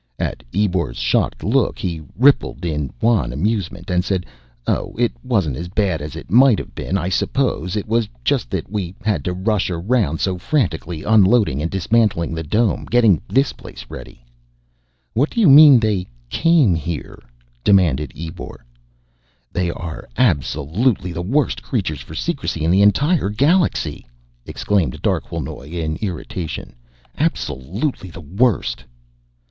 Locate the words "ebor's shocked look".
0.51-1.77